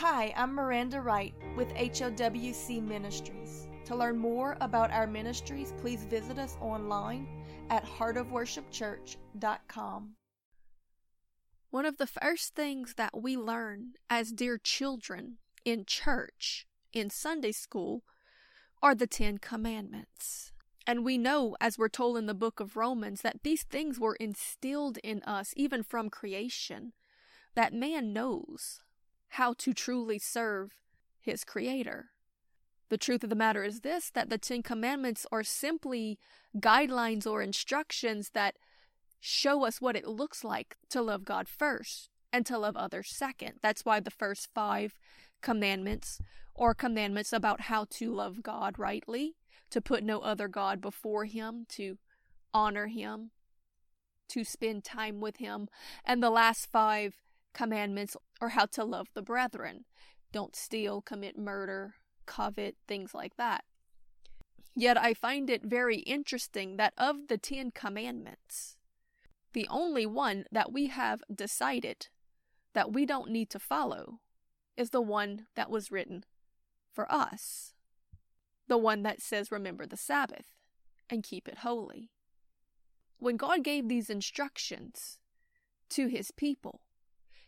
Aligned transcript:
Hi, 0.00 0.34
I'm 0.36 0.52
Miranda 0.52 1.00
Wright 1.00 1.32
with 1.56 1.72
HOWC 1.72 2.86
Ministries. 2.86 3.66
To 3.86 3.96
learn 3.96 4.18
more 4.18 4.58
about 4.60 4.90
our 4.90 5.06
ministries, 5.06 5.72
please 5.80 6.04
visit 6.04 6.38
us 6.38 6.58
online 6.60 7.26
at 7.70 7.82
heartofworshipchurch.com. 7.86 10.16
One 11.70 11.86
of 11.86 11.96
the 11.96 12.06
first 12.06 12.54
things 12.54 12.92
that 12.98 13.18
we 13.18 13.38
learn 13.38 13.92
as 14.10 14.32
dear 14.32 14.58
children 14.58 15.38
in 15.64 15.86
church, 15.86 16.66
in 16.92 17.08
Sunday 17.08 17.52
school, 17.52 18.02
are 18.82 18.94
the 18.94 19.06
Ten 19.06 19.38
Commandments. 19.38 20.52
And 20.86 21.06
we 21.06 21.16
know, 21.16 21.56
as 21.58 21.78
we're 21.78 21.88
told 21.88 22.18
in 22.18 22.26
the 22.26 22.34
book 22.34 22.60
of 22.60 22.76
Romans, 22.76 23.22
that 23.22 23.44
these 23.44 23.62
things 23.62 23.98
were 23.98 24.16
instilled 24.16 24.98
in 24.98 25.22
us 25.22 25.54
even 25.56 25.82
from 25.82 26.10
creation, 26.10 26.92
that 27.54 27.72
man 27.72 28.12
knows 28.12 28.82
how 29.36 29.52
to 29.52 29.74
truly 29.74 30.18
serve 30.18 30.72
his 31.20 31.44
Creator. 31.44 32.06
The 32.88 32.96
truth 32.96 33.22
of 33.22 33.28
the 33.28 33.36
matter 33.36 33.64
is 33.64 33.80
this 33.80 34.10
that 34.10 34.30
the 34.30 34.38
Ten 34.38 34.62
Commandments 34.62 35.26
are 35.30 35.42
simply 35.42 36.18
guidelines 36.58 37.26
or 37.26 37.42
instructions 37.42 38.30
that 38.30 38.56
show 39.20 39.66
us 39.66 39.80
what 39.80 39.96
it 39.96 40.06
looks 40.06 40.42
like 40.42 40.76
to 40.88 41.02
love 41.02 41.24
God 41.24 41.48
first 41.48 42.08
and 42.32 42.46
to 42.46 42.56
love 42.56 42.76
others 42.76 43.10
second. 43.10 43.54
That's 43.62 43.84
why 43.84 44.00
the 44.00 44.10
first 44.10 44.48
five 44.54 44.96
commandments 45.42 46.18
are 46.56 46.72
commandments 46.72 47.32
about 47.32 47.62
how 47.62 47.84
to 47.90 48.14
love 48.14 48.42
God 48.42 48.78
rightly, 48.78 49.36
to 49.68 49.82
put 49.82 50.02
no 50.02 50.20
other 50.20 50.48
God 50.48 50.80
before 50.80 51.26
Him, 51.26 51.66
to 51.70 51.98
honor 52.54 52.86
Him, 52.86 53.32
to 54.28 54.44
spend 54.44 54.84
time 54.84 55.20
with 55.20 55.36
Him. 55.36 55.68
And 56.06 56.22
the 56.22 56.30
last 56.30 56.70
five 56.72 57.16
commandments 57.56 58.16
or 58.40 58.50
how 58.50 58.66
to 58.66 58.84
love 58.84 59.08
the 59.14 59.22
brethren. 59.22 59.84
Don't 60.30 60.54
steal, 60.54 61.00
commit 61.00 61.38
murder, 61.38 61.94
covet, 62.26 62.76
things 62.86 63.14
like 63.14 63.36
that. 63.36 63.64
Yet 64.74 64.98
I 64.98 65.14
find 65.14 65.48
it 65.48 65.64
very 65.64 65.98
interesting 66.00 66.76
that 66.76 66.92
of 66.98 67.28
the 67.28 67.38
Ten 67.38 67.70
Commandments, 67.70 68.76
the 69.54 69.66
only 69.70 70.04
one 70.04 70.44
that 70.52 70.70
we 70.70 70.88
have 70.88 71.22
decided 71.34 72.08
that 72.74 72.92
we 72.92 73.06
don't 73.06 73.30
need 73.30 73.48
to 73.50 73.58
follow 73.58 74.20
is 74.76 74.90
the 74.90 75.00
one 75.00 75.46
that 75.54 75.70
was 75.70 75.90
written 75.90 76.24
for 76.92 77.10
us. 77.10 77.72
The 78.68 78.76
one 78.76 79.02
that 79.04 79.22
says, 79.22 79.50
Remember 79.50 79.86
the 79.86 79.96
Sabbath 79.96 80.52
and 81.08 81.22
keep 81.22 81.48
it 81.48 81.58
holy. 81.58 82.10
When 83.18 83.38
God 83.38 83.64
gave 83.64 83.88
these 83.88 84.10
instructions 84.10 85.20
to 85.90 86.08
his 86.08 86.30
people, 86.32 86.82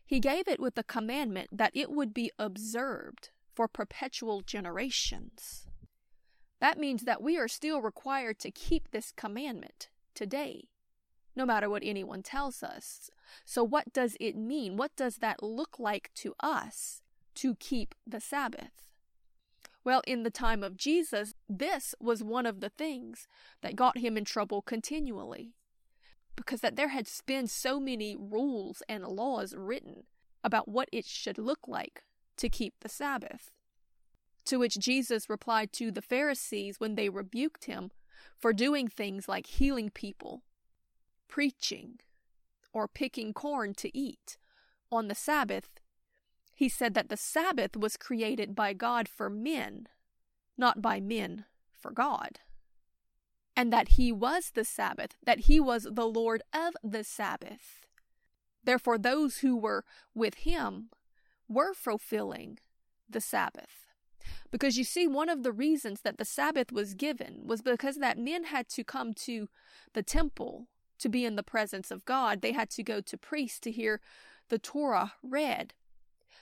he 0.09 0.21
gave 0.21 0.49
it 0.49 0.59
with 0.59 0.75
the 0.75 0.83
commandment 0.83 1.51
that 1.53 1.71
it 1.75 1.91
would 1.91 2.15
be 2.15 2.33
observed 2.39 3.29
for 3.55 3.69
perpetual 3.69 4.41
generations. 4.41 5.67
That 6.61 6.79
means 6.79 7.03
that 7.03 7.23
we 7.23 7.37
are 7.37 7.47
still 7.47 7.83
required 7.83 8.39
to 8.39 8.51
keep 8.51 8.91
this 8.91 9.13
commandment 9.15 9.91
today, 10.15 10.65
no 11.37 11.45
matter 11.45 11.69
what 11.69 11.83
anyone 11.85 12.23
tells 12.23 12.63
us. 12.63 13.11
So, 13.45 13.63
what 13.63 13.93
does 13.93 14.17
it 14.19 14.35
mean? 14.35 14.79
What 14.79 14.97
does 14.97 15.17
that 15.17 15.43
look 15.43 15.79
like 15.79 16.11
to 16.15 16.35
us 16.41 17.03
to 17.35 17.55
keep 17.57 17.95
the 18.07 18.19
Sabbath? 18.19 18.95
Well, 19.85 20.01
in 20.07 20.23
the 20.23 20.31
time 20.31 20.63
of 20.63 20.79
Jesus, 20.79 21.35
this 21.51 21.95
was 22.01 22.25
one 22.25 22.47
of 22.47 22.61
the 22.61 22.71
things 22.71 23.29
that 23.61 23.77
got 23.77 23.99
him 23.99 24.17
in 24.17 24.25
trouble 24.25 24.63
continually 24.63 25.53
because 26.39 26.61
that 26.61 26.77
there 26.77 26.89
had 26.89 27.09
been 27.27 27.47
so 27.47 27.81
many 27.81 28.17
rules 28.19 28.83
and 28.89 29.05
laws 29.05 29.55
written 29.57 30.05
about 30.43 30.69
what 30.69 30.89
it 30.93 31.05
should 31.05 31.39
look 31.39 31.67
like 31.67 32.03
to 32.37 32.49
keep 32.49 32.75
the 32.81 32.89
Sabbath. 32.89 33.51
To 34.47 34.59
which 34.59 34.79
Jesus 34.79 35.29
replied 35.29 35.73
to 35.75 35.91
the 35.91 36.01
Pharisees 36.01 36.79
when 36.79 36.95
they 36.95 37.09
rebuked 37.09 37.65
him 37.65 37.91
for 38.39 38.53
doing 38.53 38.89
things 38.89 39.29
like 39.29 39.47
healing 39.47 39.91
people, 39.91 40.43
preaching, 41.29 41.99
or 42.73 42.89
picking 42.89 43.33
corn 43.33 43.75
to 43.75 43.97
eat 43.97 44.39
on 44.91 45.09
the 45.09 45.15
Sabbath. 45.15 45.81
He 46.55 46.69
said 46.69 46.95
that 46.95 47.09
the 47.09 47.17
Sabbath 47.17 47.77
was 47.77 47.97
created 47.97 48.55
by 48.55 48.73
God 48.73 49.09
for 49.09 49.29
men, 49.29 49.89
not 50.57 50.81
by 50.81 51.01
men 51.01 51.45
for 51.73 51.91
God 51.91 52.41
and 53.59 53.73
that 53.73 53.89
he 53.89 54.13
was 54.13 54.53
the 54.55 54.65
Sabbath, 54.65 55.17
that 55.27 55.41
he 55.41 55.59
was 55.59 55.89
the 55.91 56.07
Lord 56.07 56.43
of 56.55 56.77
the 56.85 57.03
Sabbath. 57.03 57.85
Therefore, 58.63 58.97
those 58.99 59.39
who 59.39 59.57
were 59.57 59.85
with 60.15 60.37
him 60.37 60.91
were 61.49 61.75
fulfilling 61.75 62.61
the 63.11 63.21
Sabbath. 63.21 63.89
Because 64.53 64.79
you 64.79 64.85
see, 64.85 65.09
one 65.09 65.29
of 65.29 65.43
the 65.43 65.51
reasons 65.51 66.03
that 66.03 66.19
the 66.19 66.25
Sabbath 66.25 66.71
was 66.71 66.95
given 66.95 67.49
was 67.49 67.61
because 67.61 67.97
that 67.97 68.17
men 68.17 68.45
had 68.45 68.69
to 68.69 68.85
come 68.85 69.13
to 69.15 69.49
the 69.93 70.05
temple 70.05 70.69
to 71.01 71.09
be 71.09 71.25
in 71.25 71.35
the 71.35 71.43
presence 71.43 71.91
of 71.91 72.05
God. 72.05 72.43
They 72.43 72.53
had 72.53 72.71
to 72.71 72.85
go 72.85 73.01
to 73.01 73.19
priests 73.19 73.59
to 73.61 73.73
hear 73.73 74.01
the 74.51 74.61
Torah 74.61 75.15
read. 75.21 75.75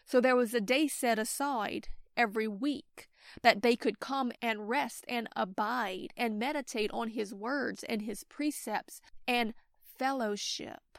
So 0.05 0.21
there 0.21 0.37
was 0.37 0.53
a 0.53 0.61
day 0.61 0.87
set 0.87 1.19
aside 1.19 1.89
every 2.15 2.47
week 2.47 3.09
that 3.43 3.63
they 3.63 3.77
could 3.77 4.01
come 4.01 4.33
and 4.41 4.69
rest 4.69 5.05
and 5.09 5.29
abide 5.35 6.13
and 6.17 6.39
meditate 6.39 6.91
on 6.93 7.09
his 7.09 7.35
words 7.35 7.85
and 7.85 8.03
his 8.03 8.25
precepts 8.25 9.01
and 9.27 9.55
fellowship. 9.99 10.99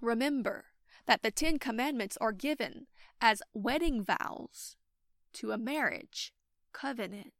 Remember 0.00 0.66
that 1.06 1.22
the 1.22 1.30
Ten 1.30 1.58
Commandments 1.58 2.16
are 2.20 2.32
given 2.32 2.86
as 3.20 3.42
wedding 3.54 4.02
vows 4.02 4.76
to 5.34 5.52
a 5.52 5.58
marriage 5.58 6.32
covenant, 6.72 7.32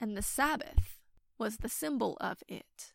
and 0.00 0.16
the 0.16 0.22
Sabbath 0.22 0.98
was 1.38 1.58
the 1.58 1.68
symbol 1.68 2.16
of 2.20 2.42
it. 2.48 2.92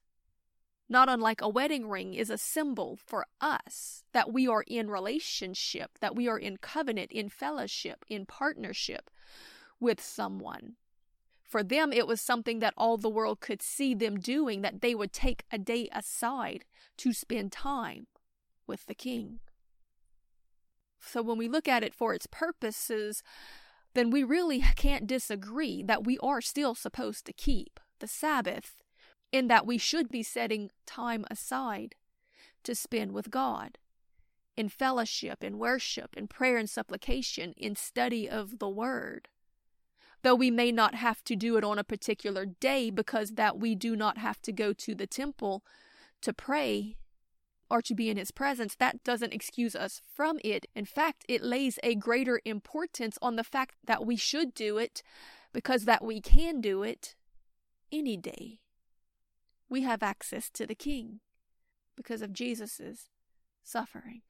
Not 0.90 1.10
unlike 1.10 1.42
a 1.42 1.50
wedding 1.50 1.90
ring 1.90 2.14
is 2.14 2.30
a 2.30 2.38
symbol 2.38 2.98
for 3.06 3.26
us 3.42 4.04
that 4.14 4.32
we 4.32 4.48
are 4.48 4.64
in 4.68 4.90
relationship, 4.90 6.00
that 6.00 6.16
we 6.16 6.30
are 6.30 6.38
in 6.38 6.58
covenant, 6.58 7.12
in 7.12 7.30
fellowship, 7.30 8.06
in 8.08 8.26
partnership 8.26 9.10
with 9.80 10.02
someone. 10.02 10.74
For 11.44 11.64
them, 11.64 11.94
it 11.94 12.08
was 12.08 12.20
something 12.20 12.60
that 12.60 12.74
all 12.76 12.98
the 12.98 13.10
world 13.10 13.40
could 13.40 13.62
see 13.62 13.94
them 13.94 14.20
doing, 14.20 14.62
that 14.62 14.82
they 14.82 14.94
would 14.94 15.14
take 15.14 15.44
a 15.52 15.58
day 15.58 15.88
aside 15.94 16.66
to 16.98 17.14
spend 17.14 17.52
time 17.52 18.08
with 18.66 18.86
the 18.88 18.96
king. 18.96 19.40
So 21.00 21.22
when 21.22 21.38
we 21.38 21.48
look 21.48 21.68
at 21.68 21.84
it 21.84 21.94
for 21.94 22.14
its 22.14 22.28
purposes, 22.28 23.24
then 23.94 24.10
we 24.10 24.24
really 24.24 24.62
can't 24.76 25.08
disagree 25.08 25.82
that 25.84 26.06
we 26.06 26.18
are 26.20 26.42
still 26.42 26.76
supposed 26.76 27.26
to 27.26 27.34
keep 27.34 27.80
the 28.00 28.08
Sabbath, 28.08 28.84
in 29.32 29.48
that 29.48 29.66
we 29.66 29.78
should 29.78 30.10
be 30.10 30.24
setting 30.24 30.70
time 30.86 31.26
aside 31.32 31.96
to 32.64 32.76
spend 32.76 33.12
with 33.12 33.32
God 33.32 33.78
in 34.56 34.70
fellowship, 34.70 35.44
in 35.44 35.58
worship, 35.58 36.16
in 36.18 36.28
prayer 36.28 36.58
and 36.58 36.70
supplication, 36.70 37.54
in 37.58 37.76
study 37.76 38.30
of 38.30 38.60
the 38.60 38.70
Word 38.70 39.30
though 40.24 40.36
we 40.36 40.52
may 40.52 40.72
not 40.72 40.96
have 40.96 41.24
to 41.26 41.36
do 41.36 41.58
it 41.58 41.64
on 41.64 41.80
a 41.80 41.84
particular 41.84 42.46
day 42.46 42.90
because 42.90 43.32
that 43.32 43.60
we 43.60 43.76
do 43.76 43.96
not 43.96 44.18
have 44.18 44.42
to 44.42 44.52
go 44.52 44.74
to 44.74 44.96
the 44.96 45.08
temple 45.08 45.64
to 46.22 46.34
pray 46.34 46.98
or 47.70 47.82
to 47.82 47.94
be 47.94 48.10
in 48.10 48.18
his 48.18 48.32
presence, 48.32 48.76
that 48.76 49.04
doesn't 49.04 49.34
excuse 49.34 49.76
us 49.76 50.02
from 50.14 50.40
it. 50.44 50.66
In 50.76 50.86
fact, 50.86 51.26
it 51.28 51.44
lays 51.44 51.80
a 51.84 51.96
greater 51.96 52.40
importance 52.46 53.18
on 53.22 53.36
the 53.36 53.44
fact 53.44 53.76
that 53.84 54.06
we 54.06 54.16
should 54.16 54.54
do 54.54 54.78
it 54.78 55.04
because 55.54 55.86
that 55.86 56.04
we 56.04 56.22
can 56.22 56.62
do 56.62 56.84
it 56.84 57.16
any 57.92 58.16
day. 58.18 58.60
We 59.70 59.82
have 59.82 60.02
access 60.02 60.50
to 60.52 60.66
the 60.66 60.76
King 60.76 61.20
because 61.96 62.22
of 62.22 62.32
Jesus' 62.32 63.10
suffering. 63.64 64.22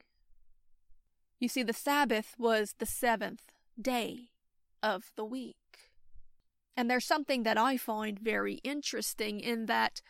You 1.39 1.47
see, 1.47 1.61
the 1.61 1.73
Sabbath 1.73 2.33
was 2.39 2.75
the 2.79 2.87
seventh 2.87 3.53
day 3.79 4.29
of 4.81 5.11
the 5.15 5.25
week. 5.25 5.55
And 6.77 6.89
there's 6.89 7.05
something 7.05 7.41
that 7.41 7.57
I 7.57 7.75
find 7.75 8.19
very 8.19 8.55
interesting 8.63 9.39
in 9.39 9.65
that 9.65 10.01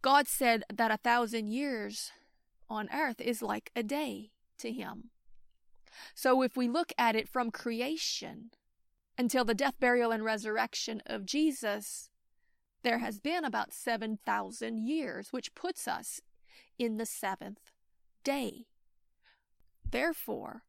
God 0.00 0.28
said 0.28 0.62
that 0.72 0.92
a 0.92 0.96
thousand 0.96 1.48
years 1.48 2.12
on 2.70 2.88
earth 2.94 3.20
is 3.20 3.42
like 3.42 3.72
a 3.74 3.82
day 3.82 4.30
to 4.58 4.70
him. 4.70 5.10
So 6.14 6.42
if 6.42 6.56
we 6.56 6.68
look 6.68 6.92
at 6.96 7.16
it 7.16 7.28
from 7.28 7.50
creation 7.50 8.50
until 9.18 9.44
the 9.44 9.54
death, 9.54 9.74
burial, 9.80 10.12
and 10.12 10.24
resurrection 10.24 11.02
of 11.04 11.26
Jesus, 11.26 12.10
there 12.84 12.98
has 12.98 13.18
been 13.18 13.44
about 13.44 13.72
7,000 13.72 14.86
years, 14.86 15.32
which 15.32 15.54
puts 15.54 15.88
us 15.88 16.20
in 16.78 16.96
the 16.96 17.06
seventh 17.06 17.72
day. 18.22 18.66
Therefore, 19.88 20.62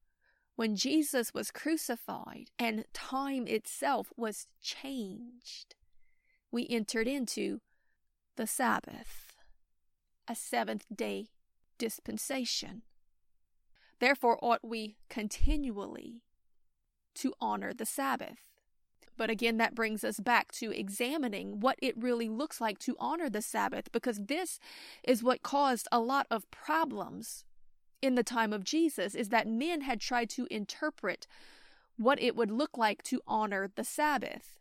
when 0.55 0.75
Jesus 0.75 1.33
was 1.33 1.51
crucified 1.51 2.49
and 2.57 2.85
time 2.93 3.47
itself 3.47 4.11
was 4.15 4.47
changed, 4.61 5.75
we 6.51 6.67
entered 6.69 7.07
into 7.07 7.59
the 8.37 8.47
Sabbath, 8.47 9.35
a 10.27 10.35
seventh 10.35 10.85
day 10.93 11.27
dispensation. 11.77 12.83
Therefore, 13.99 14.37
ought 14.41 14.63
we 14.63 14.97
continually 15.09 16.21
to 17.15 17.33
honor 17.39 17.73
the 17.73 17.85
Sabbath. 17.85 18.39
But 19.17 19.29
again, 19.29 19.55
that 19.57 19.75
brings 19.75 20.03
us 20.03 20.19
back 20.19 20.51
to 20.53 20.71
examining 20.71 21.61
what 21.61 21.79
it 21.81 21.95
really 21.97 22.27
looks 22.27 22.59
like 22.59 22.79
to 22.79 22.97
honor 22.99 23.29
the 23.29 23.41
Sabbath, 23.41 23.89
because 23.93 24.19
this 24.25 24.59
is 25.03 25.23
what 25.23 25.41
caused 25.41 25.87
a 25.91 25.99
lot 25.99 26.27
of 26.29 26.49
problems 26.51 27.44
in 28.05 28.15
the 28.15 28.23
time 28.23 28.53
of 28.53 28.63
Jesus, 28.63 29.15
is 29.15 29.29
that 29.29 29.47
men 29.47 29.81
had 29.81 29.99
tried 29.99 30.29
to 30.31 30.47
interpret 30.51 31.27
what 31.97 32.21
it 32.21 32.35
would 32.35 32.51
look 32.51 32.77
like 32.77 33.01
to 33.03 33.21
honor 33.27 33.71
the 33.75 33.83
Sabbath. 33.83 34.59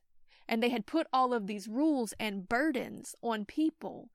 And 0.48 0.62
they 0.62 0.70
had 0.70 0.86
put 0.86 1.06
all 1.12 1.32
of 1.32 1.46
these 1.46 1.68
rules 1.68 2.14
and 2.18 2.48
burdens 2.48 3.14
on 3.22 3.44
people. 3.44 4.08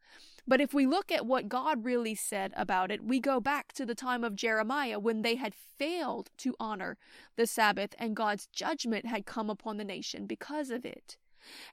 But 0.47 0.61
if 0.61 0.73
we 0.73 0.87
look 0.87 1.11
at 1.11 1.25
what 1.25 1.49
God 1.49 1.85
really 1.85 2.15
said 2.15 2.53
about 2.55 2.91
it, 2.91 3.03
we 3.03 3.19
go 3.19 3.39
back 3.39 3.71
to 3.73 3.85
the 3.85 3.95
time 3.95 4.23
of 4.23 4.35
Jeremiah 4.35 4.99
when 4.99 5.21
they 5.21 5.35
had 5.35 5.53
failed 5.53 6.31
to 6.37 6.55
honor 6.59 6.97
the 7.35 7.45
Sabbath 7.45 7.93
and 7.99 8.15
God's 8.15 8.47
judgment 8.47 9.05
had 9.05 9.27
come 9.27 9.49
upon 9.49 9.77
the 9.77 9.83
nation 9.83 10.25
because 10.25 10.71
of 10.71 10.85
it. 10.85 11.17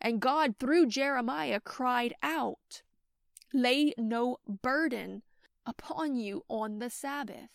And 0.00 0.20
God, 0.20 0.56
through 0.58 0.86
Jeremiah, 0.86 1.60
cried 1.60 2.14
out, 2.22 2.82
Lay 3.52 3.94
no 3.96 4.38
burden 4.46 5.22
upon 5.66 6.16
you 6.16 6.44
on 6.48 6.78
the 6.78 6.90
Sabbath. 6.90 7.50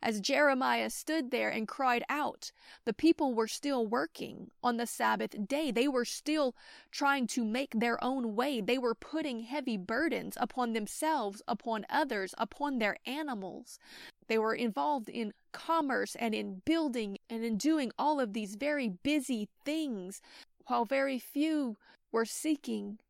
As 0.00 0.20
Jeremiah 0.20 0.88
stood 0.88 1.30
there 1.32 1.48
and 1.48 1.66
cried 1.66 2.04
out, 2.08 2.52
the 2.84 2.92
people 2.92 3.34
were 3.34 3.48
still 3.48 3.84
working 3.86 4.50
on 4.62 4.76
the 4.76 4.86
Sabbath 4.86 5.34
day. 5.48 5.72
They 5.72 5.88
were 5.88 6.04
still 6.04 6.54
trying 6.92 7.26
to 7.28 7.44
make 7.44 7.72
their 7.74 8.02
own 8.02 8.36
way. 8.36 8.60
They 8.60 8.78
were 8.78 8.94
putting 8.94 9.40
heavy 9.40 9.76
burdens 9.76 10.38
upon 10.40 10.72
themselves, 10.72 11.42
upon 11.48 11.86
others, 11.90 12.34
upon 12.38 12.78
their 12.78 12.98
animals. 13.04 13.80
They 14.28 14.38
were 14.38 14.54
involved 14.54 15.08
in 15.08 15.34
commerce 15.52 16.14
and 16.16 16.34
in 16.34 16.62
building 16.64 17.18
and 17.28 17.44
in 17.44 17.56
doing 17.56 17.90
all 17.98 18.20
of 18.20 18.32
these 18.32 18.54
very 18.54 18.88
busy 18.88 19.48
things, 19.64 20.20
while 20.66 20.84
very 20.84 21.18
few 21.18 21.76
were 22.12 22.24
seeking 22.24 23.00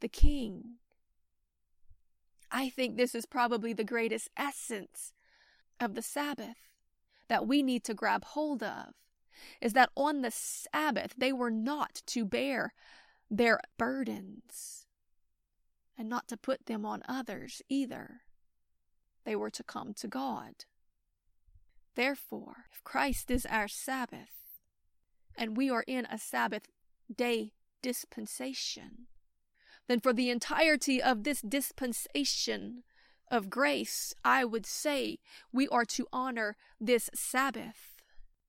the 0.00 0.08
King. 0.08 0.78
I 2.50 2.70
think 2.70 2.96
this 2.96 3.14
is 3.14 3.26
probably 3.26 3.72
the 3.72 3.84
greatest 3.84 4.30
essence 4.36 5.12
of 5.80 5.94
the 5.94 6.02
Sabbath 6.02 6.56
that 7.28 7.46
we 7.46 7.62
need 7.62 7.84
to 7.84 7.94
grab 7.94 8.24
hold 8.24 8.62
of 8.62 8.94
is 9.60 9.72
that 9.74 9.90
on 9.96 10.22
the 10.22 10.30
Sabbath 10.30 11.14
they 11.16 11.32
were 11.32 11.50
not 11.50 12.02
to 12.06 12.24
bear 12.24 12.72
their 13.30 13.60
burdens 13.76 14.86
and 15.96 16.08
not 16.08 16.28
to 16.28 16.36
put 16.36 16.66
them 16.66 16.86
on 16.86 17.02
others 17.08 17.60
either. 17.68 18.22
They 19.24 19.36
were 19.36 19.50
to 19.50 19.62
come 19.62 19.92
to 19.94 20.08
God. 20.08 20.64
Therefore, 21.94 22.64
if 22.72 22.82
Christ 22.84 23.30
is 23.30 23.44
our 23.46 23.68
Sabbath, 23.68 24.30
and 25.36 25.56
we 25.56 25.68
are 25.68 25.84
in 25.86 26.06
a 26.06 26.18
Sabbath 26.18 26.68
day 27.14 27.52
dispensation, 27.82 29.06
then 29.88 30.00
for 30.00 30.12
the 30.12 30.30
entirety 30.30 31.02
of 31.02 31.24
this 31.24 31.40
dispensation, 31.40 32.84
of 33.30 33.50
grace, 33.50 34.14
I 34.24 34.44
would 34.44 34.66
say 34.66 35.18
we 35.52 35.68
are 35.68 35.84
to 35.86 36.06
honor 36.12 36.56
this 36.80 37.10
Sabbath 37.14 37.98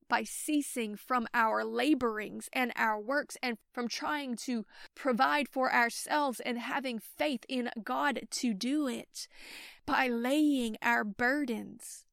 by 0.07 0.23
ceasing 0.23 0.95
from 0.95 1.27
our 1.33 1.63
laborings 1.63 2.49
and 2.51 2.71
our 2.75 2.99
works 2.99 3.37
and 3.43 3.57
from 3.71 3.87
trying 3.87 4.35
to 4.35 4.65
provide 4.95 5.47
for 5.47 5.71
ourselves 5.71 6.39
and 6.39 6.57
having 6.57 6.99
faith 6.99 7.45
in 7.47 7.69
God 7.83 8.21
to 8.31 8.53
do 8.53 8.87
it, 8.87 9.27
by 9.85 10.07
laying 10.07 10.77
our 10.81 11.03
burdens 11.03 12.05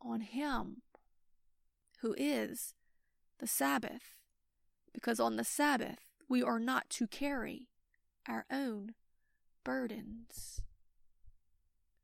on 0.00 0.20
Him 0.20 0.82
who 2.00 2.14
is 2.18 2.74
the 3.38 3.46
Sabbath. 3.46 4.14
Because 4.92 5.18
on 5.18 5.36
the 5.36 5.44
Sabbath 5.44 5.98
we 6.28 6.42
are 6.42 6.58
not 6.58 6.90
to 6.90 7.06
carry 7.06 7.67
our 8.28 8.44
own 8.50 8.94
burdens. 9.64 10.62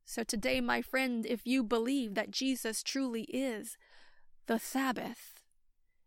So 0.03 0.23
today, 0.23 0.61
my 0.61 0.81
friend, 0.81 1.25
if 1.25 1.45
you 1.45 1.63
believe 1.63 2.13
that 2.15 2.31
Jesus 2.31 2.83
truly 2.83 3.23
is 3.23 3.77
the 4.47 4.59
Sabbath 4.59 5.43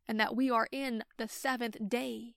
and 0.06 0.19
that 0.20 0.37
we 0.37 0.50
are 0.50 0.69
in 0.70 1.03
the 1.17 1.29
seventh 1.29 1.76
day 1.88 2.35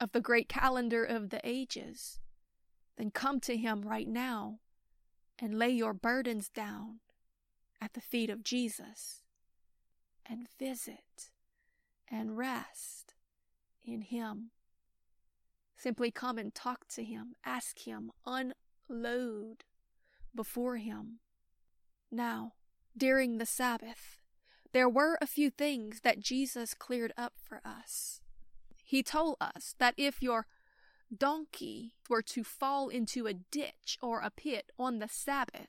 of 0.00 0.12
the 0.12 0.20
great 0.20 0.48
calendar 0.48 1.04
of 1.04 1.30
the 1.30 1.40
ages, 1.42 2.20
then 2.96 3.10
come 3.10 3.40
to 3.40 3.56
him 3.56 3.82
right 3.82 4.08
now 4.08 4.60
and 5.38 5.58
lay 5.58 5.70
your 5.70 5.92
burdens 5.92 6.48
down 6.48 7.00
at 7.80 7.92
the 7.92 8.00
feet 8.00 8.30
of 8.30 8.42
Jesus 8.42 9.22
and 10.24 10.46
visit 10.58 11.30
and 12.08 12.38
rest 12.38 13.14
in 13.84 14.02
him. 14.02 14.50
Simply 15.86 16.10
come 16.10 16.36
and 16.36 16.52
talk 16.52 16.88
to 16.96 17.04
him, 17.04 17.36
ask 17.44 17.86
him, 17.86 18.10
unload 18.26 19.62
before 20.34 20.78
him. 20.78 21.20
Now, 22.10 22.54
during 22.96 23.38
the 23.38 23.46
Sabbath, 23.46 24.18
there 24.72 24.88
were 24.88 25.16
a 25.20 25.28
few 25.28 25.48
things 25.48 26.00
that 26.00 26.18
Jesus 26.18 26.74
cleared 26.74 27.12
up 27.16 27.34
for 27.36 27.60
us. 27.64 28.20
He 28.82 29.04
told 29.04 29.36
us 29.40 29.76
that 29.78 29.94
if 29.96 30.20
your 30.20 30.48
donkey 31.16 31.94
were 32.10 32.22
to 32.22 32.42
fall 32.42 32.88
into 32.88 33.28
a 33.28 33.34
ditch 33.34 33.96
or 34.02 34.18
a 34.18 34.30
pit 34.30 34.72
on 34.76 34.98
the 34.98 35.08
Sabbath, 35.08 35.68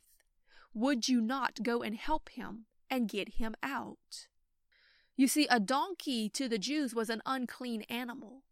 would 0.74 1.08
you 1.08 1.22
not 1.22 1.62
go 1.62 1.84
and 1.84 1.96
help 1.96 2.30
him 2.30 2.66
and 2.90 3.08
get 3.08 3.36
him 3.36 3.54
out? 3.62 4.30
You 5.16 5.28
see, 5.28 5.46
a 5.48 5.60
donkey 5.60 6.28
to 6.30 6.50
the 6.50 6.58
Jews 6.58 6.96
was 6.96 7.12
an 7.12 7.22
unclean 7.28 7.84
animal 7.84 8.46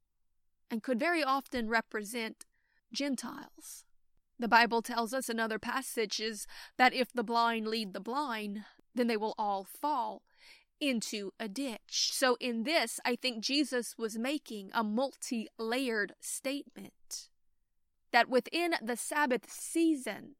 and 0.70 0.84
could 0.84 1.00
very 1.00 1.24
often 1.24 1.70
represent 1.70 2.46
Gentiles. 2.92 3.86
The 4.38 4.48
Bible 4.48 4.82
tells 4.82 5.14
us 5.14 5.30
in 5.30 5.40
other 5.40 5.60
passages 5.60 6.46
that 6.78 6.94
if 6.94 7.14
the 7.14 7.24
blind 7.24 7.68
lead 7.68 7.94
the 7.94 8.00
blind, 8.00 8.66
then 8.94 9.08
they 9.08 9.18
will 9.18 9.36
all 9.38 9.64
fall 9.64 10.24
into 10.80 11.32
a 11.40 11.48
ditch. 11.48 12.12
So, 12.14 12.36
in 12.40 12.64
this, 12.64 13.00
I 13.06 13.16
think 13.16 13.44
Jesus 13.44 13.96
was 13.98 14.18
making 14.18 14.72
a 14.74 14.84
multi 14.84 15.48
layered 15.58 16.14
statement 16.20 17.30
that 18.12 18.30
within 18.30 18.76
the 18.82 18.98
Sabbath 18.98 19.50
season, 19.50 20.36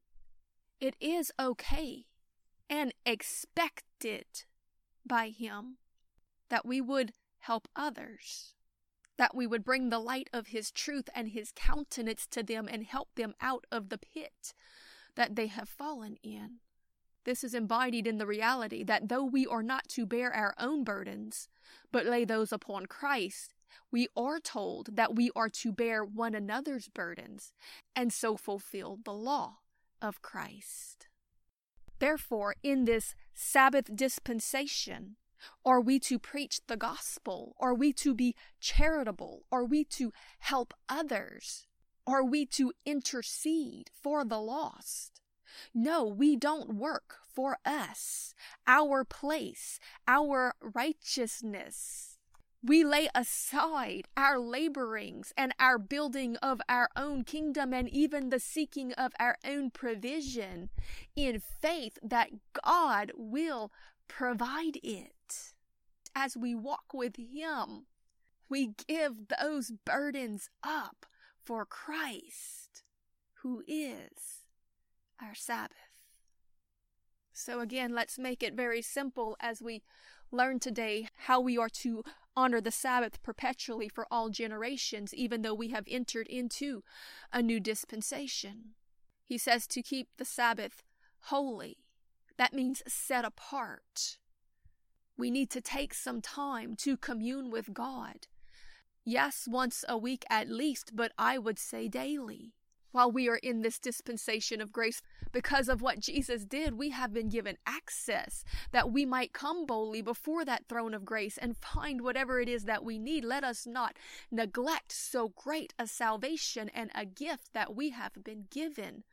it 0.78 0.94
is 1.00 1.32
okay 1.40 2.04
and 2.68 2.92
expected 3.04 4.26
by 5.06 5.28
Him 5.28 5.78
that 6.50 6.66
we 6.66 6.80
would 6.80 7.12
help 7.38 7.68
others 7.74 8.55
that 9.18 9.34
we 9.34 9.46
would 9.46 9.64
bring 9.64 9.88
the 9.88 9.98
light 9.98 10.28
of 10.32 10.48
his 10.48 10.70
truth 10.70 11.08
and 11.14 11.28
his 11.28 11.52
countenance 11.54 12.26
to 12.28 12.42
them 12.42 12.68
and 12.70 12.84
help 12.84 13.14
them 13.14 13.34
out 13.40 13.66
of 13.70 13.88
the 13.88 13.98
pit 13.98 14.54
that 15.14 15.36
they 15.36 15.46
have 15.46 15.68
fallen 15.68 16.16
in. 16.22 16.56
This 17.24 17.42
is 17.42 17.54
embodied 17.54 18.06
in 18.06 18.18
the 18.18 18.26
reality 18.26 18.84
that 18.84 19.08
though 19.08 19.24
we 19.24 19.46
are 19.46 19.62
not 19.62 19.88
to 19.88 20.06
bear 20.06 20.32
our 20.32 20.54
own 20.58 20.84
burdens, 20.84 21.48
but 21.90 22.06
lay 22.06 22.24
those 22.24 22.52
upon 22.52 22.86
Christ, 22.86 23.54
we 23.90 24.06
are 24.16 24.38
told 24.38 24.94
that 24.96 25.16
we 25.16 25.30
are 25.34 25.48
to 25.48 25.72
bear 25.72 26.04
one 26.04 26.34
another's 26.34 26.88
burdens 26.88 27.52
and 27.96 28.12
so 28.12 28.36
fulfill 28.36 28.98
the 29.04 29.12
law 29.12 29.58
of 30.00 30.22
Christ. 30.22 31.08
Therefore, 31.98 32.54
in 32.62 32.84
this 32.84 33.14
Sabbath 33.34 33.96
dispensation, 33.96 35.16
are 35.64 35.80
we 35.80 35.98
to 36.00 36.18
preach 36.18 36.60
the 36.66 36.76
gospel? 36.76 37.56
Are 37.58 37.74
we 37.74 37.92
to 37.94 38.14
be 38.14 38.34
charitable? 38.60 39.44
Are 39.50 39.64
we 39.64 39.84
to 39.84 40.12
help 40.38 40.74
others? 40.88 41.66
Are 42.06 42.24
we 42.24 42.46
to 42.46 42.72
intercede 42.84 43.90
for 44.02 44.24
the 44.24 44.40
lost? 44.40 45.20
No, 45.74 46.04
we 46.04 46.36
don't 46.36 46.74
work 46.74 47.16
for 47.34 47.58
us, 47.64 48.34
our 48.66 49.04
place, 49.04 49.78
our 50.06 50.54
righteousness. 50.60 52.18
We 52.62 52.82
lay 52.82 53.08
aside 53.14 54.08
our 54.16 54.38
laborings 54.38 55.32
and 55.36 55.54
our 55.60 55.78
building 55.78 56.36
of 56.38 56.60
our 56.68 56.88
own 56.96 57.22
kingdom 57.22 57.72
and 57.72 57.88
even 57.88 58.30
the 58.30 58.40
seeking 58.40 58.92
of 58.94 59.12
our 59.20 59.36
own 59.44 59.70
provision 59.70 60.70
in 61.14 61.40
faith 61.40 61.98
that 62.02 62.30
God 62.64 63.12
will 63.14 63.70
provide 64.08 64.78
it 64.82 65.52
as 66.14 66.36
we 66.36 66.54
walk 66.54 66.92
with 66.92 67.16
Him. 67.16 67.86
We 68.48 68.74
give 68.86 69.28
those 69.40 69.72
burdens 69.84 70.48
up 70.62 71.06
for 71.42 71.64
Christ, 71.64 72.82
who 73.42 73.62
is 73.66 74.46
our 75.20 75.34
Sabbath. 75.34 75.76
So, 77.32 77.60
again, 77.60 77.94
let's 77.94 78.18
make 78.18 78.42
it 78.42 78.54
very 78.54 78.80
simple 78.82 79.36
as 79.40 79.62
we 79.62 79.82
learn 80.30 80.58
today 80.58 81.08
how 81.26 81.40
we 81.40 81.58
are 81.58 81.68
to 81.68 82.02
honor 82.36 82.60
the 82.60 82.70
Sabbath 82.70 83.22
perpetually 83.22 83.88
for 83.88 84.06
all 84.10 84.30
generations, 84.30 85.14
even 85.14 85.42
though 85.42 85.54
we 85.54 85.68
have 85.68 85.84
entered 85.88 86.26
into 86.28 86.82
a 87.32 87.42
new 87.42 87.60
dispensation. 87.60 88.74
He 89.24 89.38
says 89.38 89.66
to 89.68 89.82
keep 89.82 90.08
the 90.16 90.24
Sabbath 90.24 90.82
holy. 91.24 91.78
That 92.36 92.52
means 92.52 92.82
set 92.86 93.24
apart. 93.24 94.18
We 95.16 95.30
need 95.30 95.50
to 95.50 95.60
take 95.60 95.94
some 95.94 96.20
time 96.20 96.76
to 96.76 96.96
commune 96.96 97.50
with 97.50 97.72
God. 97.72 98.26
Yes, 99.04 99.46
once 99.48 99.84
a 99.88 99.96
week 99.96 100.24
at 100.28 100.48
least, 100.50 100.92
but 100.94 101.12
I 101.16 101.38
would 101.38 101.58
say 101.58 101.88
daily. 101.88 102.52
While 102.92 103.12
we 103.12 103.28
are 103.28 103.36
in 103.36 103.60
this 103.60 103.78
dispensation 103.78 104.60
of 104.60 104.72
grace, 104.72 105.02
because 105.30 105.68
of 105.68 105.82
what 105.82 106.00
Jesus 106.00 106.46
did, 106.46 106.78
we 106.78 106.90
have 106.90 107.12
been 107.12 107.28
given 107.28 107.58
access 107.66 108.42
that 108.72 108.90
we 108.90 109.04
might 109.04 109.34
come 109.34 109.66
boldly 109.66 110.00
before 110.00 110.44
that 110.46 110.66
throne 110.66 110.94
of 110.94 111.04
grace 111.04 111.36
and 111.36 111.56
find 111.56 112.00
whatever 112.00 112.40
it 112.40 112.48
is 112.48 112.64
that 112.64 112.84
we 112.84 112.98
need. 112.98 113.24
Let 113.24 113.44
us 113.44 113.66
not 113.66 113.98
neglect 114.30 114.92
so 114.92 115.28
great 115.36 115.74
a 115.78 115.86
salvation 115.86 116.70
and 116.70 116.90
a 116.94 117.04
gift 117.04 117.52
that 117.52 117.76
we 117.76 117.90
have 117.90 118.12
been 118.24 118.46
given 118.50 119.04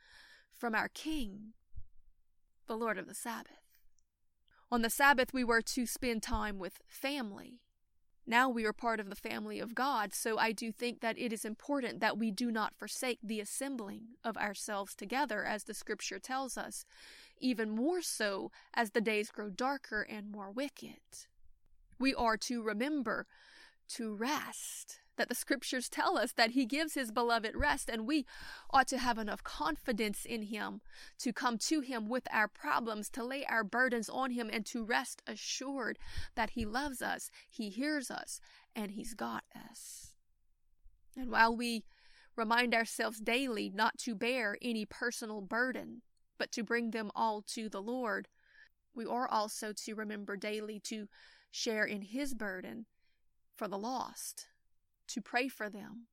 from 0.57 0.75
our 0.75 0.87
King, 0.87 1.53
the 2.73 2.83
Lord 2.83 2.97
of 2.97 3.07
the 3.07 3.13
Sabbath. 3.13 3.77
On 4.71 4.81
the 4.81 4.89
Sabbath, 4.89 5.31
we 5.31 5.43
were 5.43 5.61
to 5.61 5.85
spend 5.85 6.23
time 6.23 6.57
with 6.57 6.81
family. 6.87 7.59
Now 8.25 8.49
we 8.49 8.65
are 8.65 8.73
part 8.73 8.99
of 8.99 9.11
the 9.11 9.15
family 9.15 9.59
of 9.59 9.75
God, 9.75 10.11
so 10.11 10.39
I 10.39 10.53
do 10.53 10.71
think 10.71 10.99
that 11.01 11.19
it 11.19 11.31
is 11.31 11.45
important 11.45 11.99
that 11.99 12.17
we 12.17 12.31
do 12.31 12.49
not 12.49 12.73
forsake 12.73 13.19
the 13.21 13.39
assembling 13.39 14.15
of 14.23 14.37
ourselves 14.37 14.95
together, 14.95 15.45
as 15.45 15.65
the 15.65 15.75
scripture 15.75 16.17
tells 16.17 16.57
us, 16.57 16.83
even 17.39 17.69
more 17.69 18.01
so 18.01 18.49
as 18.73 18.89
the 18.89 19.01
days 19.01 19.29
grow 19.29 19.51
darker 19.51 20.01
and 20.01 20.31
more 20.31 20.49
wicked. 20.49 21.27
We 21.99 22.15
are 22.15 22.37
to 22.37 22.63
remember 22.63 23.27
to 23.89 24.15
rest 24.15 25.01
that 25.17 25.29
the 25.29 25.35
scriptures 25.35 25.89
tell 25.89 26.17
us 26.17 26.31
that 26.33 26.51
he 26.51 26.65
gives 26.65 26.93
his 26.93 27.11
beloved 27.11 27.55
rest, 27.55 27.89
and 27.89 28.07
we 28.07 28.25
ought 28.71 28.87
to 28.87 28.97
have 28.97 29.17
enough 29.17 29.43
confidence 29.43 30.25
in 30.25 30.43
him 30.43 30.81
to 31.19 31.31
come 31.31 31.57
to 31.57 31.81
him 31.81 32.09
with 32.09 32.27
our 32.31 32.47
problems, 32.47 33.09
to 33.11 33.23
lay 33.23 33.45
our 33.45 33.63
burdens 33.63 34.09
on 34.09 34.31
him, 34.31 34.49
and 34.51 34.65
to 34.65 34.83
rest 34.83 35.21
assured 35.27 35.99
that 36.35 36.51
he 36.51 36.65
loves 36.65 37.01
us, 37.01 37.29
he 37.49 37.69
hears 37.69 38.09
us, 38.09 38.39
and 38.75 38.91
he's 38.91 39.13
got 39.13 39.43
us. 39.55 40.11
And 41.15 41.29
while 41.29 41.55
we 41.55 41.83
remind 42.35 42.73
ourselves 42.73 43.19
daily 43.19 43.69
not 43.73 43.97
to 43.99 44.15
bear 44.15 44.57
any 44.61 44.85
personal 44.85 45.41
burden, 45.41 46.01
but 46.39 46.51
to 46.51 46.63
bring 46.63 46.91
them 46.91 47.11
all 47.15 47.43
to 47.53 47.69
the 47.69 47.81
Lord, 47.81 48.27
we 48.95 49.05
are 49.05 49.27
also 49.27 49.73
to 49.85 49.95
remember 49.95 50.35
daily 50.35 50.79
to 50.85 51.07
share 51.51 51.83
in 51.83 52.01
his 52.01 52.33
burden 52.33 52.87
for 53.55 53.67
the 53.67 53.77
lost 53.77 54.47
to 55.09 55.21
pray 55.21 55.47
for 55.47 55.69
them, 55.69 56.07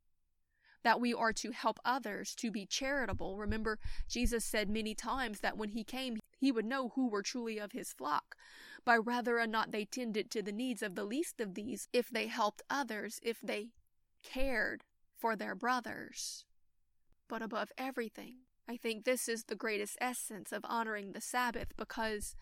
that 0.82 1.00
we 1.00 1.12
are 1.12 1.32
to 1.32 1.50
help 1.50 1.78
others, 1.84 2.34
to 2.36 2.50
be 2.50 2.66
charitable. 2.66 3.36
Remember, 3.36 3.78
Jesus 4.08 4.44
said 4.44 4.68
many 4.68 4.94
times 4.94 5.40
that 5.40 5.56
when 5.56 5.70
he 5.70 5.84
came, 5.84 6.18
he 6.38 6.52
would 6.52 6.64
know 6.64 6.90
who 6.90 7.08
were 7.08 7.22
truly 7.22 7.58
of 7.58 7.72
his 7.72 7.92
flock 7.92 8.36
by 8.84 8.98
whether 8.98 9.38
or 9.38 9.46
not 9.46 9.72
they 9.72 9.84
tended 9.84 10.30
to 10.30 10.42
the 10.42 10.52
needs 10.52 10.82
of 10.82 10.94
the 10.94 11.04
least 11.04 11.40
of 11.40 11.54
these, 11.54 11.88
if 11.92 12.08
they 12.08 12.26
helped 12.28 12.62
others, 12.70 13.20
if 13.22 13.40
they 13.40 13.68
cared 14.22 14.84
for 15.18 15.36
their 15.36 15.54
brothers. 15.54 16.44
But 17.28 17.42
above 17.42 17.72
everything, 17.76 18.36
I 18.66 18.76
think 18.76 19.04
this 19.04 19.28
is 19.28 19.44
the 19.44 19.54
greatest 19.54 19.98
essence 20.00 20.52
of 20.52 20.64
honoring 20.64 21.12
the 21.12 21.20
Sabbath 21.20 21.76
because 21.76 22.34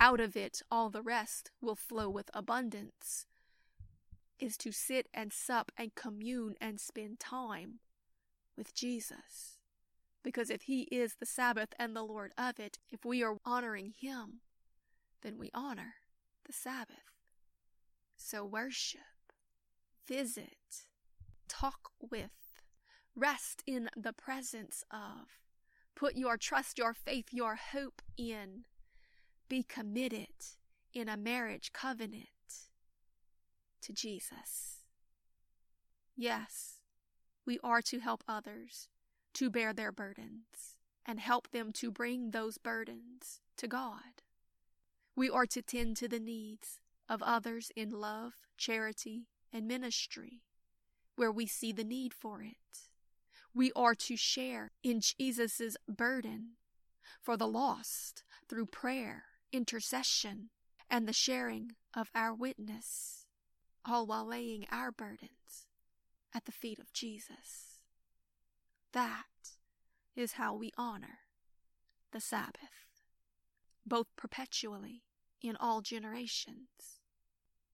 out 0.00 0.20
of 0.20 0.36
it 0.36 0.62
all 0.70 0.90
the 0.90 1.02
rest 1.02 1.50
will 1.60 1.76
flow 1.76 2.08
with 2.08 2.30
abundance 2.32 3.26
is 4.42 4.56
to 4.56 4.72
sit 4.72 5.06
and 5.14 5.32
sup 5.32 5.70
and 5.76 5.94
commune 5.94 6.56
and 6.60 6.80
spend 6.80 7.20
time 7.20 7.78
with 8.56 8.74
Jesus. 8.74 9.58
Because 10.24 10.50
if 10.50 10.62
He 10.62 10.82
is 10.82 11.14
the 11.14 11.26
Sabbath 11.26 11.68
and 11.78 11.94
the 11.94 12.02
Lord 12.02 12.32
of 12.36 12.58
it, 12.58 12.78
if 12.90 13.04
we 13.04 13.22
are 13.22 13.36
honoring 13.44 13.94
Him, 13.96 14.40
then 15.22 15.38
we 15.38 15.50
honor 15.54 15.94
the 16.44 16.52
Sabbath. 16.52 16.96
So 18.16 18.44
worship, 18.44 19.00
visit, 20.08 20.86
talk 21.48 21.90
with, 22.00 22.30
rest 23.14 23.62
in 23.64 23.90
the 23.96 24.12
presence 24.12 24.82
of, 24.90 25.38
put 25.94 26.16
your 26.16 26.36
trust, 26.36 26.78
your 26.78 26.94
faith, 26.94 27.26
your 27.30 27.54
hope 27.54 28.02
in, 28.18 28.64
be 29.48 29.62
committed 29.62 30.26
in 30.92 31.08
a 31.08 31.16
marriage 31.16 31.72
covenant 31.72 32.31
to 33.82 33.92
Jesus. 33.92 34.78
Yes, 36.16 36.78
we 37.46 37.58
are 37.62 37.82
to 37.82 38.00
help 38.00 38.22
others 38.28 38.88
to 39.34 39.50
bear 39.50 39.72
their 39.72 39.92
burdens 39.92 40.76
and 41.04 41.18
help 41.18 41.50
them 41.50 41.72
to 41.72 41.90
bring 41.90 42.30
those 42.30 42.58
burdens 42.58 43.40
to 43.56 43.66
God. 43.66 44.22
We 45.16 45.28
are 45.28 45.46
to 45.46 45.62
tend 45.62 45.96
to 45.98 46.08
the 46.08 46.20
needs 46.20 46.80
of 47.08 47.22
others 47.22 47.70
in 47.76 47.90
love, 47.90 48.34
charity, 48.56 49.26
and 49.52 49.66
ministry 49.66 50.42
where 51.16 51.32
we 51.32 51.46
see 51.46 51.72
the 51.72 51.84
need 51.84 52.14
for 52.14 52.42
it. 52.42 52.88
We 53.54 53.70
are 53.76 53.94
to 53.94 54.16
share 54.16 54.70
in 54.82 55.00
Jesus' 55.00 55.76
burden 55.86 56.52
for 57.20 57.36
the 57.36 57.46
lost 57.46 58.24
through 58.48 58.66
prayer, 58.66 59.24
intercession, 59.52 60.50
and 60.88 61.06
the 61.06 61.12
sharing 61.12 61.72
of 61.94 62.10
our 62.14 62.34
witness 62.34 63.21
all 63.84 64.06
while 64.06 64.26
laying 64.26 64.66
our 64.70 64.92
burdens 64.92 65.66
at 66.34 66.44
the 66.44 66.52
feet 66.52 66.78
of 66.78 66.92
Jesus. 66.92 67.78
That 68.92 69.24
is 70.14 70.32
how 70.32 70.54
we 70.54 70.72
honor 70.76 71.20
the 72.12 72.20
Sabbath, 72.20 72.86
both 73.86 74.06
perpetually 74.16 75.02
in 75.40 75.56
all 75.56 75.80
generations 75.80 77.00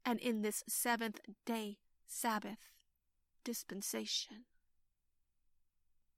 and 0.04 0.18
in 0.20 0.42
this 0.42 0.62
seventh 0.68 1.20
day 1.44 1.78
Sabbath 2.06 2.70
dispensation, 3.44 4.44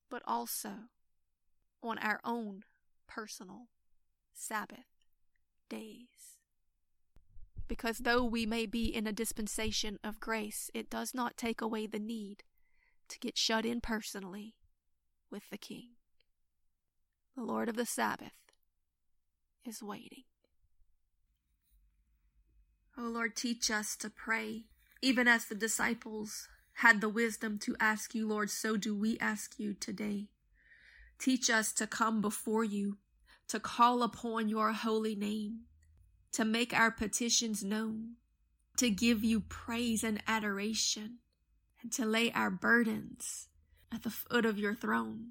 but 0.08 0.22
also 0.26 0.90
on 1.82 1.98
our 1.98 2.20
own 2.24 2.62
personal 3.08 3.68
Sabbath 4.34 4.86
days 5.68 6.39
because 7.70 7.98
though 7.98 8.24
we 8.24 8.44
may 8.46 8.66
be 8.66 8.86
in 8.92 9.06
a 9.06 9.12
dispensation 9.12 9.96
of 10.02 10.18
grace, 10.18 10.72
it 10.74 10.90
does 10.90 11.14
not 11.14 11.36
take 11.36 11.60
away 11.60 11.86
the 11.86 12.00
need 12.00 12.42
to 13.08 13.16
get 13.20 13.38
shut 13.38 13.64
in 13.64 13.80
personally 13.80 14.56
with 15.30 15.44
the 15.52 15.56
King. 15.56 15.90
The 17.36 17.44
Lord 17.44 17.68
of 17.68 17.76
the 17.76 17.86
Sabbath 17.86 18.32
is 19.64 19.84
waiting. 19.84 20.24
O 22.98 23.06
oh 23.06 23.08
Lord, 23.08 23.36
teach 23.36 23.70
us 23.70 23.94
to 23.98 24.10
pray, 24.10 24.64
even 25.00 25.28
as 25.28 25.44
the 25.44 25.54
disciples 25.54 26.48
had 26.78 27.00
the 27.00 27.08
wisdom 27.08 27.56
to 27.60 27.76
ask 27.78 28.16
you, 28.16 28.26
Lord, 28.26 28.50
so 28.50 28.76
do 28.76 28.96
we 28.96 29.16
ask 29.20 29.60
you 29.60 29.74
today. 29.74 30.26
Teach 31.20 31.48
us 31.48 31.72
to 31.74 31.86
come 31.86 32.20
before 32.20 32.64
you, 32.64 32.98
to 33.46 33.60
call 33.60 34.02
upon 34.02 34.48
your 34.48 34.72
holy 34.72 35.14
name, 35.14 35.66
to 36.32 36.44
make 36.44 36.72
our 36.72 36.90
petitions 36.90 37.64
known, 37.64 38.14
to 38.76 38.90
give 38.90 39.24
you 39.24 39.40
praise 39.40 40.04
and 40.04 40.22
adoration, 40.26 41.18
and 41.82 41.92
to 41.92 42.04
lay 42.04 42.30
our 42.32 42.50
burdens 42.50 43.48
at 43.92 44.02
the 44.02 44.10
foot 44.10 44.44
of 44.44 44.58
your 44.58 44.74
throne. 44.74 45.30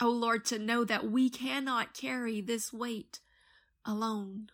O 0.00 0.08
oh 0.08 0.10
Lord, 0.10 0.44
to 0.46 0.58
know 0.58 0.84
that 0.84 1.10
we 1.10 1.30
cannot 1.30 1.94
carry 1.94 2.40
this 2.40 2.72
weight 2.72 3.20
alone, 3.84 4.48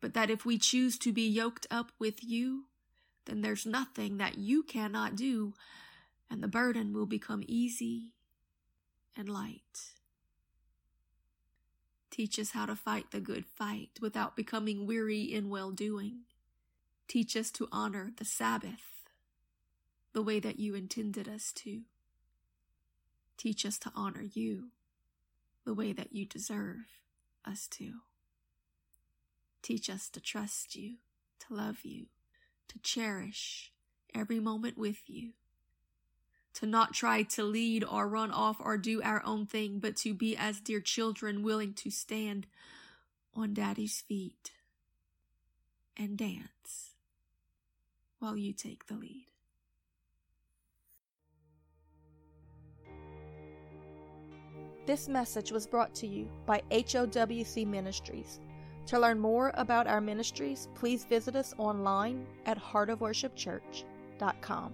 but 0.00 0.14
that 0.14 0.30
if 0.30 0.44
we 0.44 0.58
choose 0.58 0.98
to 0.98 1.12
be 1.12 1.28
yoked 1.28 1.66
up 1.70 1.92
with 1.98 2.24
you, 2.24 2.64
then 3.26 3.40
there's 3.42 3.66
nothing 3.66 4.18
that 4.18 4.38
you 4.38 4.62
cannot 4.62 5.14
do, 5.14 5.54
and 6.28 6.42
the 6.42 6.48
burden 6.48 6.92
will 6.92 7.06
become 7.06 7.44
easy 7.46 8.10
and 9.16 9.28
light. 9.28 9.92
Teach 12.12 12.38
us 12.38 12.50
how 12.50 12.66
to 12.66 12.76
fight 12.76 13.10
the 13.10 13.20
good 13.20 13.46
fight 13.46 13.98
without 14.02 14.36
becoming 14.36 14.86
weary 14.86 15.22
in 15.22 15.48
well 15.48 15.70
doing. 15.70 16.24
Teach 17.08 17.34
us 17.38 17.50
to 17.52 17.68
honor 17.72 18.12
the 18.18 18.26
Sabbath 18.26 19.08
the 20.12 20.20
way 20.22 20.38
that 20.38 20.58
you 20.58 20.74
intended 20.74 21.26
us 21.26 21.52
to. 21.52 21.80
Teach 23.38 23.64
us 23.64 23.78
to 23.78 23.92
honor 23.96 24.22
you 24.22 24.68
the 25.64 25.72
way 25.72 25.94
that 25.94 26.12
you 26.12 26.26
deserve 26.26 27.00
us 27.46 27.66
to. 27.68 27.94
Teach 29.62 29.88
us 29.88 30.10
to 30.10 30.20
trust 30.20 30.76
you, 30.76 30.96
to 31.40 31.54
love 31.54 31.78
you, 31.82 32.08
to 32.68 32.78
cherish 32.80 33.72
every 34.14 34.38
moment 34.38 34.76
with 34.76 35.08
you, 35.08 35.30
to 36.54 36.66
not 36.66 36.92
try 36.92 37.22
to 37.22 37.42
lead 37.42 37.84
or 37.84 38.08
run 38.08 38.30
off 38.30 38.58
or 38.60 38.76
do 38.76 39.00
our 39.02 39.22
own 39.24 39.46
thing, 39.46 39.78
but 39.78 39.96
to 39.96 40.12
be 40.14 40.36
as 40.36 40.60
dear 40.60 40.80
children 40.80 41.42
willing 41.42 41.72
to 41.74 41.90
stand 41.90 42.46
on 43.34 43.54
daddy's 43.54 44.00
feet 44.00 44.52
and 45.96 46.18
dance 46.18 46.90
while 48.18 48.36
you 48.36 48.52
take 48.52 48.86
the 48.86 48.94
lead. 48.94 49.26
This 54.84 55.08
message 55.08 55.52
was 55.52 55.64
brought 55.66 55.94
to 55.96 56.06
you 56.08 56.28
by 56.44 56.60
HOWC 56.70 57.66
Ministries. 57.66 58.40
To 58.86 58.98
learn 58.98 59.20
more 59.20 59.52
about 59.54 59.86
our 59.86 60.00
ministries, 60.00 60.68
please 60.74 61.04
visit 61.04 61.36
us 61.36 61.54
online 61.56 62.26
at 62.46 62.60
heartofworshipchurch.com. 62.60 64.72